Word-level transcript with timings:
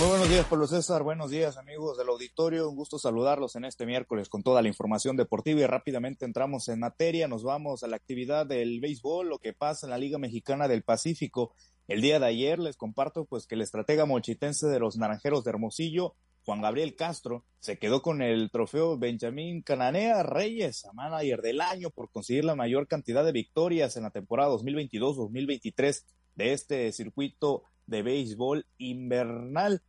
Muy 0.00 0.08
buenos 0.08 0.30
días, 0.30 0.46
Pablo 0.46 0.66
César. 0.66 1.02
Buenos 1.02 1.30
días, 1.30 1.58
amigos 1.58 1.98
del 1.98 2.08
auditorio. 2.08 2.70
Un 2.70 2.74
gusto 2.74 2.98
saludarlos 2.98 3.54
en 3.56 3.66
este 3.66 3.84
miércoles 3.84 4.30
con 4.30 4.42
toda 4.42 4.62
la 4.62 4.68
información 4.68 5.14
deportiva 5.14 5.60
y 5.60 5.66
rápidamente 5.66 6.24
entramos 6.24 6.68
en 6.70 6.78
materia. 6.80 7.28
Nos 7.28 7.42
vamos 7.42 7.82
a 7.82 7.86
la 7.86 7.96
actividad 7.96 8.46
del 8.46 8.80
béisbol, 8.80 9.28
lo 9.28 9.38
que 9.38 9.52
pasa 9.52 9.86
en 9.86 9.90
la 9.90 9.98
Liga 9.98 10.16
Mexicana 10.16 10.68
del 10.68 10.84
Pacífico. 10.84 11.52
El 11.86 12.00
día 12.00 12.18
de 12.18 12.24
ayer 12.24 12.58
les 12.58 12.78
comparto 12.78 13.26
pues 13.26 13.46
que 13.46 13.56
el 13.56 13.60
estratega 13.60 14.06
mochitense 14.06 14.68
de 14.68 14.80
los 14.80 14.96
Naranjeros 14.96 15.44
de 15.44 15.50
Hermosillo, 15.50 16.14
Juan 16.46 16.62
Gabriel 16.62 16.96
Castro, 16.96 17.44
se 17.58 17.78
quedó 17.78 18.00
con 18.00 18.22
el 18.22 18.50
trofeo 18.50 18.96
Benjamín 18.96 19.60
Cananea 19.60 20.22
Reyes, 20.22 20.86
a 20.86 20.94
manager 20.94 21.42
del 21.42 21.60
año 21.60 21.90
por 21.90 22.10
conseguir 22.10 22.46
la 22.46 22.54
mayor 22.54 22.88
cantidad 22.88 23.22
de 23.22 23.32
victorias 23.32 23.98
en 23.98 24.04
la 24.04 24.10
temporada 24.10 24.48
2022-2023 24.54 26.04
de 26.36 26.52
este 26.54 26.90
circuito 26.92 27.64
de 27.86 28.02
béisbol 28.02 28.66
invernal. 28.78 29.82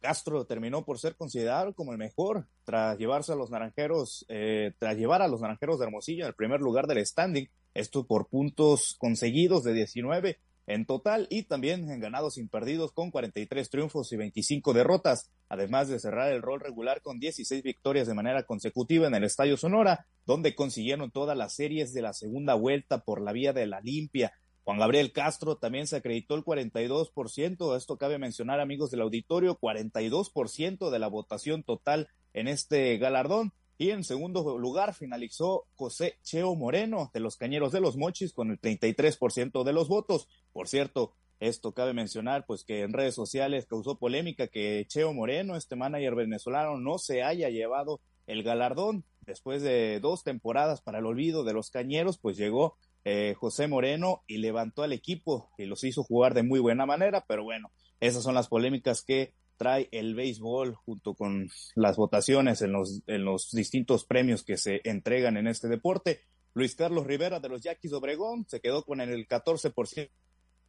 Castro 0.00 0.44
terminó 0.44 0.84
por 0.84 0.98
ser 0.98 1.16
considerado 1.16 1.74
como 1.74 1.92
el 1.92 1.98
mejor 1.98 2.46
tras 2.64 2.98
llevarse 2.98 3.32
a 3.32 3.36
los 3.36 3.50
naranjeros, 3.50 4.24
eh, 4.28 4.72
tras 4.78 4.96
llevar 4.96 5.22
a 5.22 5.28
los 5.28 5.40
naranjeros 5.40 5.78
de 5.78 5.86
Hermosillo 5.86 6.26
al 6.26 6.34
primer 6.34 6.60
lugar 6.60 6.86
del 6.86 7.04
standing, 7.04 7.48
esto 7.74 8.06
por 8.06 8.28
puntos 8.28 8.96
conseguidos 8.98 9.64
de 9.64 9.74
19 9.74 10.38
en 10.68 10.84
total 10.84 11.26
y 11.30 11.44
también 11.44 11.90
en 11.90 11.98
ganados 11.98 12.34
sin 12.34 12.48
perdidos 12.48 12.92
con 12.92 13.10
43 13.10 13.70
triunfos 13.70 14.12
y 14.12 14.16
25 14.16 14.74
derrotas, 14.74 15.30
además 15.48 15.88
de 15.88 15.98
cerrar 15.98 16.30
el 16.30 16.42
rol 16.42 16.60
regular 16.60 17.00
con 17.00 17.18
16 17.18 17.62
victorias 17.62 18.06
de 18.06 18.14
manera 18.14 18.42
consecutiva 18.42 19.06
en 19.06 19.14
el 19.14 19.24
Estadio 19.24 19.56
Sonora, 19.56 20.06
donde 20.26 20.54
consiguieron 20.54 21.10
todas 21.10 21.36
las 21.36 21.54
series 21.54 21.94
de 21.94 22.02
la 22.02 22.12
segunda 22.12 22.54
vuelta 22.54 22.98
por 22.98 23.22
la 23.22 23.32
vía 23.32 23.54
de 23.54 23.66
la 23.66 23.80
limpia. 23.80 24.34
Juan 24.68 24.80
Gabriel 24.80 25.12
Castro 25.12 25.56
también 25.56 25.86
se 25.86 25.96
acreditó 25.96 26.34
el 26.34 26.44
42%. 26.44 27.74
Esto 27.74 27.96
cabe 27.96 28.18
mencionar, 28.18 28.60
amigos 28.60 28.90
del 28.90 29.00
auditorio, 29.00 29.58
42% 29.58 30.90
de 30.90 30.98
la 30.98 31.08
votación 31.08 31.62
total 31.62 32.10
en 32.34 32.48
este 32.48 32.98
galardón. 32.98 33.54
Y 33.78 33.92
en 33.92 34.04
segundo 34.04 34.58
lugar 34.58 34.92
finalizó 34.92 35.64
José 35.74 36.18
Cheo 36.22 36.54
Moreno 36.54 37.10
de 37.14 37.20
los 37.20 37.38
Cañeros 37.38 37.72
de 37.72 37.80
los 37.80 37.96
Mochis 37.96 38.34
con 38.34 38.50
el 38.50 38.60
33% 38.60 39.64
de 39.64 39.72
los 39.72 39.88
votos. 39.88 40.28
Por 40.52 40.68
cierto, 40.68 41.14
esto 41.40 41.72
cabe 41.72 41.94
mencionar, 41.94 42.44
pues 42.44 42.62
que 42.62 42.82
en 42.82 42.92
redes 42.92 43.14
sociales 43.14 43.64
causó 43.64 43.98
polémica 43.98 44.48
que 44.48 44.84
Cheo 44.86 45.14
Moreno, 45.14 45.56
este 45.56 45.76
manager 45.76 46.14
venezolano, 46.14 46.76
no 46.76 46.98
se 46.98 47.22
haya 47.22 47.48
llevado 47.48 48.02
el 48.26 48.42
galardón. 48.42 49.06
Después 49.22 49.62
de 49.62 49.98
dos 50.00 50.24
temporadas 50.24 50.82
para 50.82 50.98
el 50.98 51.06
olvido 51.06 51.42
de 51.42 51.54
los 51.54 51.70
Cañeros, 51.70 52.18
pues 52.18 52.36
llegó 52.36 52.76
eh, 53.10 53.32
José 53.32 53.68
Moreno 53.68 54.22
y 54.26 54.36
levantó 54.36 54.82
al 54.82 54.92
equipo 54.92 55.50
y 55.56 55.64
los 55.64 55.82
hizo 55.82 56.04
jugar 56.04 56.34
de 56.34 56.42
muy 56.42 56.60
buena 56.60 56.84
manera, 56.84 57.24
pero 57.26 57.42
bueno, 57.42 57.72
esas 58.00 58.22
son 58.22 58.34
las 58.34 58.48
polémicas 58.48 59.00
que 59.00 59.32
trae 59.56 59.88
el 59.92 60.14
béisbol 60.14 60.74
junto 60.74 61.14
con 61.14 61.48
las 61.74 61.96
votaciones 61.96 62.60
en 62.60 62.72
los, 62.72 63.00
en 63.06 63.24
los 63.24 63.50
distintos 63.52 64.04
premios 64.04 64.44
que 64.44 64.58
se 64.58 64.82
entregan 64.84 65.38
en 65.38 65.46
este 65.46 65.68
deporte. 65.68 66.20
Luis 66.52 66.74
Carlos 66.74 67.06
Rivera 67.06 67.40
de 67.40 67.48
los 67.48 67.62
Yaquis 67.62 67.94
Obregón 67.94 68.44
se 68.46 68.60
quedó 68.60 68.82
con 68.82 69.00
el 69.00 69.26
14% 69.26 70.10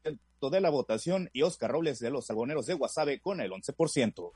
de 0.06 0.62
la 0.62 0.70
votación 0.70 1.30
y 1.34 1.42
Oscar 1.42 1.72
Robles 1.72 2.00
de 2.00 2.10
los 2.10 2.30
Algoneros 2.30 2.68
de 2.68 2.76
Guasave 2.76 3.20
con 3.20 3.42
el 3.42 3.52
11%. 3.52 4.32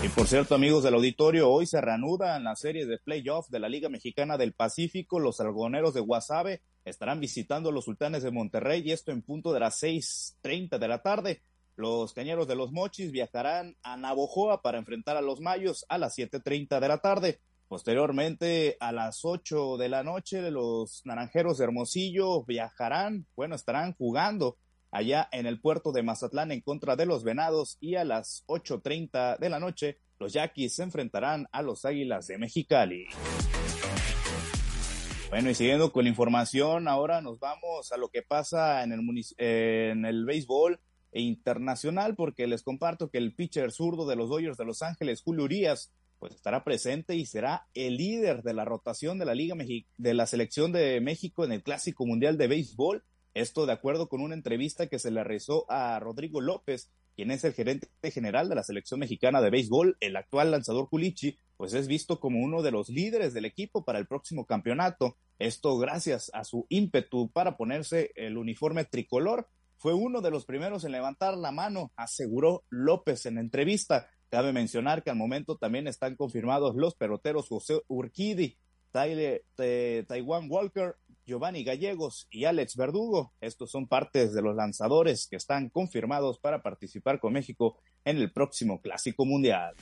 Y 0.00 0.08
por 0.10 0.28
cierto, 0.28 0.54
amigos 0.54 0.84
del 0.84 0.94
auditorio, 0.94 1.50
hoy 1.50 1.66
se 1.66 1.80
reanudan 1.80 2.44
la 2.44 2.54
serie 2.54 2.86
de 2.86 2.98
playoff 2.98 3.48
de 3.48 3.58
la 3.58 3.68
Liga 3.68 3.88
Mexicana 3.88 4.38
del 4.38 4.52
Pacífico. 4.52 5.18
Los 5.18 5.40
algodoneros 5.40 5.92
de 5.92 6.00
Guasave 6.00 6.62
estarán 6.84 7.18
visitando 7.18 7.70
a 7.70 7.72
los 7.72 7.86
sultanes 7.86 8.22
de 8.22 8.30
Monterrey 8.30 8.82
y 8.84 8.92
esto 8.92 9.10
en 9.10 9.22
punto 9.22 9.52
de 9.52 9.58
las 9.58 9.82
6.30 9.82 10.78
de 10.78 10.88
la 10.88 11.02
tarde. 11.02 11.42
Los 11.74 12.12
cañeros 12.12 12.46
de 12.46 12.54
los 12.54 12.70
Mochis 12.70 13.10
viajarán 13.10 13.76
a 13.82 13.96
Navojoa 13.96 14.62
para 14.62 14.78
enfrentar 14.78 15.16
a 15.16 15.20
los 15.20 15.40
Mayos 15.40 15.84
a 15.88 15.98
las 15.98 16.16
7.30 16.16 16.78
de 16.78 16.88
la 16.88 16.98
tarde. 16.98 17.40
Posteriormente, 17.66 18.76
a 18.78 18.92
las 18.92 19.24
8 19.24 19.78
de 19.78 19.88
la 19.88 20.04
noche, 20.04 20.48
los 20.52 21.02
naranjeros 21.06 21.58
de 21.58 21.64
Hermosillo 21.64 22.44
viajarán, 22.44 23.26
bueno, 23.34 23.56
estarán 23.56 23.94
jugando 23.94 24.58
allá 24.90 25.28
en 25.32 25.46
el 25.46 25.60
puerto 25.60 25.92
de 25.92 26.02
Mazatlán 26.02 26.52
en 26.52 26.60
contra 26.60 26.96
de 26.96 27.06
los 27.06 27.24
Venados 27.24 27.76
y 27.80 27.96
a 27.96 28.04
las 28.04 28.44
8.30 28.46 29.38
de 29.38 29.50
la 29.50 29.60
noche 29.60 29.98
los 30.18 30.32
Yaquis 30.32 30.74
se 30.74 30.82
enfrentarán 30.82 31.46
a 31.52 31.62
los 31.62 31.84
Águilas 31.84 32.26
de 32.26 32.38
Mexicali. 32.38 33.06
Bueno, 35.30 35.50
y 35.50 35.54
siguiendo 35.54 35.92
con 35.92 36.04
la 36.04 36.10
información, 36.10 36.88
ahora 36.88 37.20
nos 37.20 37.38
vamos 37.38 37.92
a 37.92 37.98
lo 37.98 38.08
que 38.08 38.22
pasa 38.22 38.82
en 38.82 38.92
el, 38.92 39.00
en 39.36 40.06
el 40.06 40.24
béisbol 40.24 40.80
internacional, 41.12 42.16
porque 42.16 42.46
les 42.46 42.62
comparto 42.62 43.10
que 43.10 43.18
el 43.18 43.34
pitcher 43.34 43.70
zurdo 43.70 44.06
de 44.06 44.16
los 44.16 44.30
Dodgers 44.30 44.56
de 44.56 44.64
Los 44.64 44.82
Ángeles, 44.82 45.20
Julio 45.22 45.44
Urias, 45.44 45.92
pues 46.18 46.34
estará 46.34 46.64
presente 46.64 47.14
y 47.14 47.26
será 47.26 47.66
el 47.74 47.96
líder 47.96 48.42
de 48.42 48.54
la 48.54 48.64
rotación 48.64 49.18
de 49.18 49.26
la 49.26 49.34
Liga 49.34 49.54
de 49.98 50.14
la 50.14 50.26
Selección 50.26 50.72
de 50.72 51.00
México 51.00 51.44
en 51.44 51.52
el 51.52 51.62
Clásico 51.62 52.06
Mundial 52.06 52.36
de 52.38 52.48
Béisbol 52.48 53.04
esto 53.40 53.66
de 53.66 53.72
acuerdo 53.72 54.08
con 54.08 54.20
una 54.20 54.34
entrevista 54.34 54.88
que 54.88 54.98
se 54.98 55.10
le 55.10 55.22
realizó 55.22 55.70
a 55.70 55.98
Rodrigo 56.00 56.40
López, 56.40 56.90
quien 57.14 57.30
es 57.30 57.44
el 57.44 57.52
gerente 57.52 57.88
general 58.10 58.48
de 58.48 58.54
la 58.54 58.62
selección 58.62 59.00
mexicana 59.00 59.40
de 59.40 59.50
béisbol, 59.50 59.96
el 60.00 60.16
actual 60.16 60.50
lanzador 60.50 60.88
Culichi, 60.88 61.38
pues 61.56 61.74
es 61.74 61.88
visto 61.88 62.20
como 62.20 62.40
uno 62.40 62.62
de 62.62 62.70
los 62.70 62.88
líderes 62.88 63.34
del 63.34 63.44
equipo 63.44 63.84
para 63.84 63.98
el 63.98 64.06
próximo 64.06 64.46
campeonato. 64.46 65.16
Esto 65.38 65.78
gracias 65.78 66.30
a 66.34 66.44
su 66.44 66.66
ímpetu 66.68 67.30
para 67.30 67.56
ponerse 67.56 68.12
el 68.14 68.38
uniforme 68.38 68.84
tricolor. 68.84 69.48
Fue 69.76 69.94
uno 69.94 70.20
de 70.20 70.30
los 70.30 70.44
primeros 70.44 70.84
en 70.84 70.92
levantar 70.92 71.36
la 71.36 71.52
mano, 71.52 71.92
aseguró 71.96 72.64
López 72.70 73.26
en 73.26 73.38
entrevista. 73.38 74.08
Cabe 74.30 74.52
mencionar 74.52 75.02
que 75.02 75.10
al 75.10 75.16
momento 75.16 75.56
también 75.56 75.86
están 75.86 76.16
confirmados 76.16 76.74
los 76.76 76.94
peloteros 76.94 77.48
José 77.48 77.80
Urquidi, 77.88 78.58
Tyler, 78.90 79.44
Taiwan 80.06 80.46
Walker 80.50 80.96
Giovanni 81.28 81.62
Gallegos 81.62 82.26
y 82.30 82.46
Alex 82.46 82.74
Verdugo. 82.74 83.34
Estos 83.42 83.70
son 83.70 83.86
partes 83.86 84.32
de 84.32 84.40
los 84.40 84.56
lanzadores 84.56 85.28
que 85.28 85.36
están 85.36 85.68
confirmados 85.68 86.38
para 86.38 86.62
participar 86.62 87.20
con 87.20 87.34
México 87.34 87.76
en 88.06 88.16
el 88.16 88.32
próximo 88.32 88.80
Clásico 88.80 89.26
Mundial. 89.26 89.74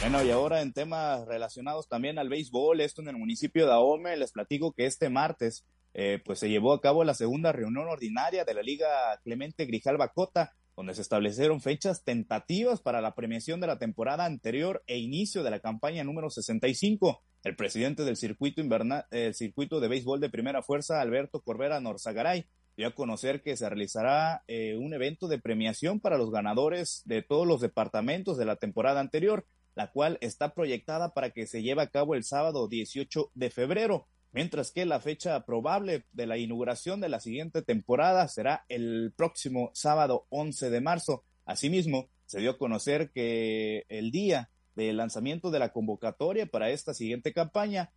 Bueno, 0.00 0.22
y 0.22 0.30
ahora 0.30 0.62
en 0.62 0.72
temas 0.72 1.26
relacionados 1.26 1.88
también 1.88 2.20
al 2.20 2.28
béisbol, 2.28 2.80
esto 2.80 3.02
en 3.02 3.08
el 3.08 3.16
municipio 3.16 3.66
de 3.66 3.72
Ahome, 3.72 4.16
les 4.16 4.30
platico 4.30 4.72
que 4.72 4.86
este 4.86 5.10
martes 5.10 5.66
eh, 5.92 6.22
pues 6.24 6.38
se 6.38 6.48
llevó 6.48 6.72
a 6.72 6.80
cabo 6.80 7.02
la 7.02 7.14
segunda 7.14 7.50
reunión 7.50 7.88
ordinaria 7.88 8.44
de 8.44 8.54
la 8.54 8.62
Liga 8.62 8.88
Clemente 9.24 9.66
Grijalva 9.66 10.12
Cota, 10.12 10.54
donde 10.76 10.94
se 10.94 11.02
establecieron 11.02 11.60
fechas 11.60 12.04
tentativas 12.04 12.80
para 12.80 13.00
la 13.00 13.16
premiación 13.16 13.60
de 13.60 13.66
la 13.66 13.80
temporada 13.80 14.24
anterior 14.24 14.84
e 14.86 14.98
inicio 14.98 15.42
de 15.42 15.50
la 15.50 15.58
campaña 15.58 16.04
número 16.04 16.30
65. 16.30 17.22
El 17.42 17.56
presidente 17.56 18.04
del 18.04 18.16
circuito 18.16 18.60
invernal, 18.60 19.06
el 19.10 19.34
circuito 19.34 19.80
de 19.80 19.88
béisbol 19.88 20.20
de 20.20 20.30
primera 20.30 20.62
fuerza, 20.62 21.00
Alberto 21.00 21.40
Corbera 21.40 21.80
Norzagaray, 21.80 22.46
dio 22.76 22.88
a 22.88 22.94
conocer 22.94 23.42
que 23.42 23.56
se 23.56 23.68
realizará 23.68 24.44
eh, 24.46 24.76
un 24.76 24.92
evento 24.94 25.28
de 25.28 25.38
premiación 25.38 26.00
para 26.00 26.18
los 26.18 26.30
ganadores 26.30 27.02
de 27.04 27.22
todos 27.22 27.46
los 27.46 27.60
departamentos 27.60 28.36
de 28.36 28.44
la 28.44 28.56
temporada 28.56 29.00
anterior, 29.00 29.46
la 29.74 29.90
cual 29.90 30.18
está 30.20 30.54
proyectada 30.54 31.14
para 31.14 31.30
que 31.30 31.46
se 31.46 31.62
lleve 31.62 31.82
a 31.82 31.90
cabo 31.90 32.14
el 32.14 32.24
sábado 32.24 32.68
18 32.68 33.30
de 33.34 33.50
febrero 33.50 34.06
mientras 34.32 34.70
que 34.70 34.86
la 34.86 35.00
fecha 35.00 35.44
probable 35.44 36.04
de 36.12 36.26
la 36.26 36.38
inauguración 36.38 37.00
de 37.00 37.08
la 37.08 37.20
siguiente 37.20 37.62
temporada 37.62 38.28
será 38.28 38.64
el 38.68 39.12
próximo 39.16 39.70
sábado 39.74 40.26
11 40.30 40.70
de 40.70 40.80
marzo. 40.80 41.24
Asimismo, 41.44 42.08
se 42.26 42.40
dio 42.40 42.52
a 42.52 42.58
conocer 42.58 43.10
que 43.10 43.84
el 43.88 44.10
día 44.10 44.50
de 44.80 44.92
lanzamiento 44.94 45.50
de 45.50 45.58
la 45.58 45.72
convocatoria 45.72 46.46
para 46.46 46.70
esta 46.70 46.94
siguiente 46.94 47.34
campaña, 47.34 47.92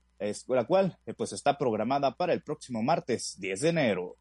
la 0.47 0.65
cual 0.65 0.97
eh, 1.05 1.13
pues 1.13 1.31
está 1.31 1.57
programada 1.57 2.17
para 2.17 2.33
el 2.33 2.43
próximo 2.43 2.83
martes 2.83 3.37
10 3.39 3.61
de 3.61 3.69
enero. 3.69 4.17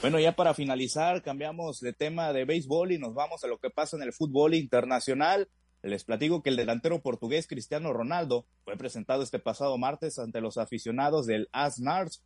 Bueno, 0.00 0.18
ya 0.18 0.32
para 0.32 0.52
finalizar, 0.52 1.22
cambiamos 1.22 1.80
de 1.80 1.92
tema 1.92 2.32
de 2.32 2.44
béisbol 2.44 2.92
y 2.92 2.98
nos 2.98 3.14
vamos 3.14 3.44
a 3.44 3.46
lo 3.46 3.58
que 3.58 3.70
pasa 3.70 3.96
en 3.96 4.02
el 4.02 4.12
fútbol 4.12 4.54
internacional. 4.54 5.48
Les 5.82 6.04
platico 6.04 6.42
que 6.42 6.50
el 6.50 6.56
delantero 6.56 7.00
portugués 7.00 7.46
Cristiano 7.46 7.92
Ronaldo 7.92 8.46
fue 8.64 8.76
presentado 8.76 9.22
este 9.22 9.38
pasado 9.38 9.78
martes 9.78 10.18
ante 10.18 10.40
los 10.40 10.58
aficionados 10.58 11.26
del 11.26 11.48
Asnars 11.52 12.24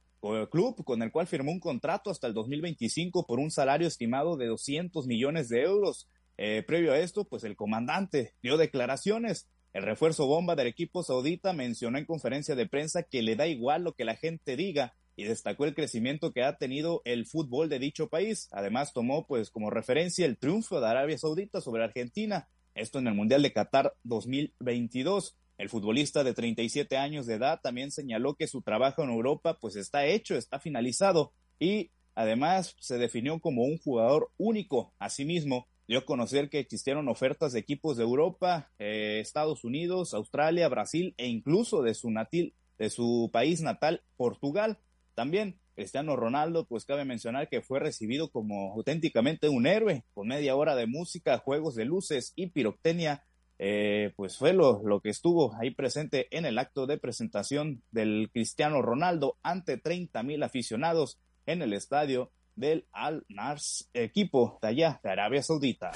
club 0.51 0.83
con 0.85 1.03
el 1.03 1.13
cual 1.13 1.27
firmó 1.27 1.53
un 1.53 1.61
contrato 1.61 2.11
hasta 2.11 2.27
el 2.27 2.35
2025 2.35 3.27
por 3.27 3.39
un 3.39 3.51
salario 3.51 3.87
estimado 3.87 4.37
de 4.37 4.47
200 4.47 5.07
millones 5.07 5.49
de 5.49 5.63
euros. 5.63 6.09
Eh, 6.39 6.63
previo 6.67 6.93
a 6.93 6.99
esto, 6.99 7.25
pues 7.25 7.45
el 7.45 7.57
comandante 7.57 8.35
dio 8.43 8.57
declaraciones. 8.57 9.49
El 9.75 9.83
refuerzo 9.83 10.27
bomba 10.27 10.57
del 10.57 10.69
equipo 10.69 11.03
saudita 11.03 11.53
mencionó 11.53 11.99
en 11.99 12.07
conferencia 12.07 12.55
de 12.55 12.67
prensa 12.67 13.03
que 13.03 13.23
le 13.23 13.37
da 13.37 13.47
igual 13.47 13.85
lo 13.85 13.93
que 13.93 14.07
la 14.07 14.17
gente 14.17 14.57
diga 14.57 14.95
y 15.15 15.25
destacó 15.25 15.67
el 15.67 15.75
crecimiento 15.75 16.33
que 16.33 16.45
ha 16.45 16.57
tenido 16.57 17.03
el 17.05 17.27
fútbol 17.27 17.69
de 17.69 17.79
dicho 17.79 18.09
país. 18.09 18.49
Además 18.53 18.95
tomó 18.95 19.27
pues 19.27 19.51
como 19.51 19.69
referencia 19.69 20.25
el 20.25 20.39
triunfo 20.39 20.81
de 20.81 20.87
Arabia 20.87 21.19
Saudita 21.19 21.61
sobre 21.61 21.85
Argentina 21.85 22.49
esto 22.79 23.01
en 23.01 23.09
el 23.09 23.15
Mundial 23.15 23.43
de 23.43 23.53
Qatar 23.53 23.95
2022. 24.05 25.37
El 25.59 25.69
futbolista 25.69 26.23
de 26.23 26.35
37 26.35 26.97
años 26.97 27.27
de 27.27 27.35
edad 27.35 27.61
también 27.61 27.91
señaló 27.91 28.37
que 28.37 28.47
su 28.47 28.63
trabajo 28.63 29.03
en 29.03 29.11
Europa 29.11 29.59
pues 29.61 29.75
está 29.75 30.07
hecho, 30.07 30.37
está 30.37 30.61
finalizado 30.61 31.33
y 31.59 31.91
además 32.15 32.77
se 32.79 32.99
definió 32.99 33.41
como 33.41 33.65
un 33.65 33.79
jugador 33.79 34.31
único. 34.39 34.95
Asimismo, 35.01 35.67
dio 35.89 36.01
a 36.01 36.05
conocer 36.05 36.51
que 36.51 36.61
existieron 36.61 37.09
ofertas 37.09 37.53
de 37.53 37.61
equipos 37.61 37.97
de 37.97 38.05
Europa, 38.05 38.71
eh, 38.79 39.19
Estados 39.21 39.65
Unidos, 39.65 40.13
Australia, 40.13 40.69
Brasil 40.69 41.15
e 41.17 41.27
incluso 41.27 41.83
de 41.83 41.95
su 41.95 42.11
natil, 42.11 42.55
de 42.79 42.91
su 42.91 43.31
país 43.33 43.63
natal, 43.63 44.03
Portugal. 44.17 44.79
También 45.15 45.59
Cristiano 45.75 46.15
Ronaldo, 46.15 46.67
pues 46.67 46.85
cabe 46.85 47.07
mencionar 47.07 47.49
que 47.49 47.63
fue 47.63 47.81
recibido 47.81 48.31
como 48.31 48.75
auténticamente 48.75 49.49
un 49.49 49.67
héroe, 49.67 50.05
con 50.13 50.29
media 50.29 50.55
hora 50.57 50.77
de 50.77 50.87
música, 50.87 51.39
juegos 51.39 51.75
de 51.75 51.87
luces 51.87 52.35
y 52.37 52.49
piroctenia. 52.49 53.25
Eh, 53.59 54.13
pues 54.15 54.37
fue 54.37 54.53
lo, 54.53 54.83
lo 54.85 55.01
que 55.01 55.09
estuvo 55.09 55.55
ahí 55.55 55.71
presente 55.71 56.29
en 56.37 56.45
el 56.45 56.59
acto 56.59 56.87
de 56.87 56.99
presentación 56.99 57.83
del 57.91 58.31
Cristiano 58.33 58.83
Ronaldo 58.83 59.39
ante 59.43 59.79
30 59.79 60.23
mil 60.23 60.43
aficionados 60.43 61.19
en 61.47 61.63
el 61.63 61.73
estadio 61.73 62.31
del 62.59 62.87
Al 62.93 63.25
Nars, 63.29 63.89
equipo 63.95 64.59
de 64.61 64.69
allá 64.69 65.01
de 65.03 65.11
Arabia 65.11 65.43
Saudita. 65.43 65.93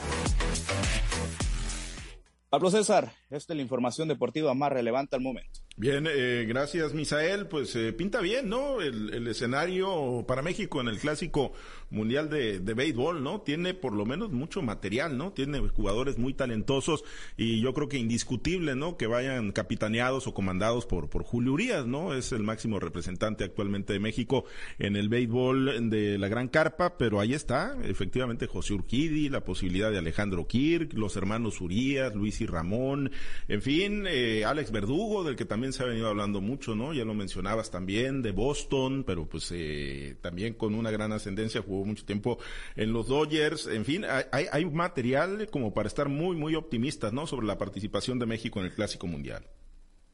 Pablo 2.48 2.70
César, 2.70 3.12
esta 3.36 3.52
es 3.52 3.56
la 3.56 3.62
información 3.62 4.08
deportiva 4.08 4.54
más 4.54 4.72
relevante 4.72 5.16
al 5.16 5.22
momento. 5.22 5.60
Bien, 5.76 6.06
eh, 6.08 6.44
gracias 6.46 6.92
Misael. 6.92 7.46
Pues 7.46 7.74
eh, 7.76 7.92
pinta 7.92 8.20
bien, 8.20 8.48
¿no? 8.48 8.80
El, 8.80 9.26
escenario 9.26 10.24
para 10.26 10.42
México 10.42 10.80
en 10.80 10.88
el 10.88 10.98
clásico 10.98 11.52
mundial 11.90 12.28
de, 12.28 12.58
de, 12.58 12.74
béisbol, 12.74 13.22
¿no? 13.22 13.40
Tiene 13.40 13.72
por 13.72 13.94
lo 13.94 14.04
menos 14.04 14.30
mucho 14.30 14.60
material, 14.60 15.16
¿no? 15.16 15.32
Tiene 15.32 15.60
jugadores 15.68 16.18
muy 16.18 16.34
talentosos 16.34 17.04
y 17.36 17.60
yo 17.60 17.72
creo 17.72 17.88
que 17.88 17.98
indiscutible, 17.98 18.74
¿no? 18.74 18.96
Que 18.96 19.06
vayan 19.06 19.52
capitaneados 19.52 20.26
o 20.26 20.34
comandados 20.34 20.86
por, 20.86 21.08
por 21.08 21.22
Julio 21.22 21.52
Urias, 21.52 21.86
¿no? 21.86 22.14
Es 22.14 22.32
el 22.32 22.42
máximo 22.42 22.78
representante 22.78 23.44
actualmente 23.44 23.92
de 23.92 24.00
México 24.00 24.44
en 24.78 24.96
el 24.96 25.08
béisbol 25.08 25.90
de 25.90 26.18
la 26.18 26.28
Gran 26.28 26.48
Carpa, 26.48 26.98
pero 26.98 27.20
ahí 27.20 27.32
está, 27.32 27.76
efectivamente, 27.84 28.46
José 28.46 28.74
Urquidi, 28.74 29.28
la 29.28 29.44
posibilidad 29.44 29.90
de 29.90 29.98
Alejandro 29.98 30.46
Kirk, 30.46 30.92
los 30.94 31.16
hermanos 31.16 31.60
Urias, 31.60 32.14
Luis 32.14 32.40
y 32.40 32.46
Ramón, 32.46 33.10
en 33.48 33.62
fin, 33.62 34.04
eh, 34.06 34.44
Alex 34.44 34.70
Verdugo, 34.70 35.24
del 35.24 35.36
que 35.36 35.44
también 35.44 35.72
se 35.72 35.82
ha 35.82 35.86
venido 35.86 36.08
hablando 36.08 36.40
mucho, 36.40 36.74
¿no? 36.74 36.92
Ya 36.92 37.04
lo 37.04 37.14
mencionabas 37.14 37.70
también, 37.70 38.22
de 38.22 38.32
Boston, 38.32 39.04
pero 39.04 39.26
pues 39.28 39.50
eh, 39.52 40.16
también 40.20 40.54
con 40.54 40.74
una 40.74 40.90
gran 40.90 41.12
ascendencia, 41.12 41.62
jugó 41.62 41.84
mucho 41.84 42.04
tiempo 42.04 42.38
en 42.76 42.92
los 42.92 43.08
Dodgers, 43.08 43.66
en 43.66 43.84
fin, 43.84 44.04
hay, 44.04 44.46
hay 44.50 44.64
material 44.66 45.48
como 45.50 45.74
para 45.74 45.88
estar 45.88 46.08
muy, 46.08 46.36
muy 46.36 46.54
optimistas, 46.54 47.12
¿no? 47.12 47.26
Sobre 47.26 47.46
la 47.46 47.58
participación 47.58 48.18
de 48.18 48.26
México 48.26 48.60
en 48.60 48.66
el 48.66 48.72
Clásico 48.72 49.06
Mundial. 49.06 49.44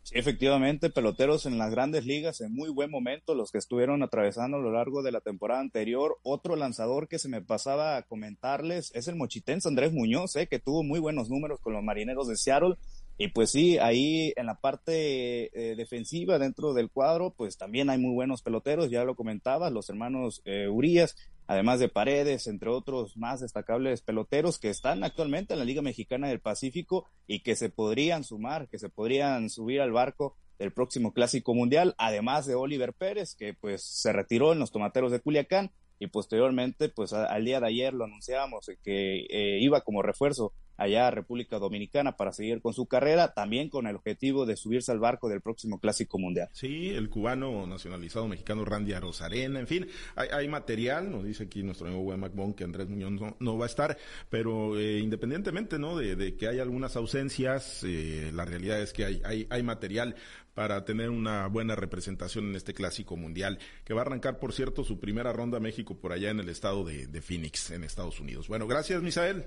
Sí, 0.09 0.15
efectivamente, 0.17 0.89
peloteros 0.89 1.45
en 1.45 1.59
las 1.59 1.71
grandes 1.71 2.07
ligas 2.07 2.41
en 2.41 2.55
muy 2.55 2.71
buen 2.71 2.91
momento, 2.91 3.35
los 3.35 3.51
que 3.53 3.59
estuvieron 3.59 4.03
atravesando 4.03 4.57
a 4.57 4.61
lo 4.61 4.73
largo 4.73 5.03
de 5.03 5.13
la 5.13 5.21
temporada 5.21 5.61
anterior. 5.61 6.17
Otro 6.23 6.57
lanzador 6.57 7.09
que 7.09 7.19
se 7.19 7.29
me 7.29 7.43
pasaba 7.43 7.99
a 7.99 8.03
comentarles 8.05 8.91
es 8.95 9.07
el 9.09 9.17
mochitense 9.17 9.69
Andrés 9.69 9.93
Muñoz, 9.93 10.35
eh, 10.37 10.47
que 10.47 10.61
tuvo 10.61 10.83
muy 10.83 10.99
buenos 10.99 11.29
números 11.29 11.61
con 11.61 11.75
los 11.75 11.83
marineros 11.83 12.27
de 12.27 12.37
Seattle 12.37 12.77
y 13.21 13.29
pues 13.29 13.51
sí, 13.51 13.79
ahí 13.79 14.33
en 14.37 14.47
la 14.47 14.55
parte 14.55 15.51
eh, 15.53 15.75
defensiva 15.75 16.39
dentro 16.39 16.73
del 16.73 16.89
cuadro, 16.89 17.35
pues 17.37 17.59
también 17.59 17.91
hay 17.91 17.99
muy 17.99 18.15
buenos 18.15 18.43
peloteros, 18.43 18.91
ya 18.91 19.03
lo 19.03 19.17
comentabas, 19.17 19.73
los 19.73 19.91
hermanos 19.91 20.41
eh, 20.45 20.69
Urias, 20.69 21.17
además 21.49 21.81
de 21.81 21.89
Paredes, 21.89 22.47
entre 22.47 22.71
otros 22.71 23.17
más 23.17 23.41
destacables 23.41 24.03
peloteros 24.03 24.61
que 24.61 24.71
están 24.71 25.03
actualmente 25.03 25.53
en 25.53 25.59
la 25.59 25.65
Liga 25.65 25.83
Mexicana 25.83 26.29
del 26.29 26.39
Pacífico 26.39 27.07
y 27.27 27.41
que 27.41 27.57
se 27.57 27.71
podrían 27.71 28.23
sumar, 28.23 28.69
que 28.69 28.79
se 28.79 28.89
podrían 28.89 29.51
subir 29.51 29.81
al 29.81 29.91
barco 29.91 30.37
del 30.61 30.73
próximo 30.73 31.13
Clásico 31.13 31.55
Mundial, 31.55 31.97
además 31.99 32.47
de 32.47 32.55
Oliver 32.55 32.93
Pérez, 32.93 33.35
que 33.35 33.53
pues 33.53 33.83
se 33.83 34.13
retiró 34.13 34.53
en 34.53 34.61
los 34.61 34.71
Tomateros 34.71 35.11
de 35.11 35.21
Culiacán 35.21 35.73
y 35.99 36.07
posteriormente, 36.07 36.89
pues 36.89 37.13
al 37.13 37.45
día 37.45 37.59
de 37.59 37.67
ayer 37.67 37.95
lo 37.95 38.05
anunciamos 38.05 38.71
que 38.85 39.27
eh, 39.29 39.59
iba 39.61 39.81
como 39.81 40.03
refuerzo 40.03 40.53
allá 40.79 41.09
a 41.09 41.11
República 41.11 41.59
Dominicana 41.59 42.17
para 42.17 42.33
seguir 42.33 42.63
con 42.63 42.73
su 42.73 42.87
carrera, 42.87 43.35
también 43.35 43.69
con 43.69 43.87
el 43.87 43.97
objetivo 43.97 44.47
de 44.47 44.57
subirse 44.57 44.93
al 44.93 45.01
barco 45.01 45.29
del 45.29 45.43
próximo 45.43 45.79
Clásico 45.79 46.19
Mundial. 46.19 46.49
Sí, 46.53 46.91
el 46.91 47.11
cubano 47.11 47.67
nacionalizado 47.67 48.27
mexicano 48.29 48.65
Randy 48.65 48.95
Arozarena, 48.95 49.61
en 49.61 49.67
fin, 49.67 49.87
hay, 50.15 50.49
material, 50.49 51.11
nos 51.11 51.25
dice 51.25 51.45
aquí 51.45 51.63
nuestro 51.63 51.89
amigo 51.89 52.03
Wayne 52.03 52.23
McBone 52.23 52.55
que 52.55 52.65
Andrés 52.65 52.89
Muñoz 52.89 53.35
no, 53.39 53.59
va 53.59 53.67
a 53.67 53.69
estar, 53.69 53.99
pero 54.31 54.79
eh, 54.79 55.01
independientemente 55.01 55.79
¿no? 55.79 55.97
De, 55.97 56.37
que 56.37 56.49
hay 56.49 56.61
algunas 56.61 56.97
ausencias, 56.97 57.83
eh, 57.85 58.31
la 58.33 58.45
realidad 58.45 58.81
es 58.81 58.93
que 58.93 59.05
hay, 59.05 59.21
hay, 59.25 59.47
hay 59.51 59.63
material 59.63 60.15
para 60.55 60.85
tener 60.85 61.11
una 61.11 61.47
buena 61.47 61.77
representación 61.77 62.47
en 62.47 62.57
este 62.57 62.75
clásico 62.75 63.17
mundial, 63.17 63.59
que 63.85 63.95
va 63.95 64.01
a 64.01 64.05
arrancar, 64.05 64.39
por 64.39 64.53
cierto, 64.53 64.85
su 64.85 64.99
primera 64.99 65.33
ronda 65.33 65.61
México 65.61 65.97
por 66.01 66.13
allá 66.13 66.31
en 66.31 66.41
el 66.41 66.49
estado 66.49 66.85
de, 66.85 67.07
de 67.07 67.21
Phoenix, 67.21 67.71
en 67.71 67.85
Estados 67.85 68.21
Unidos. 68.21 68.49
Bueno, 68.49 68.67
gracias, 68.67 69.03
Misael. 69.03 69.47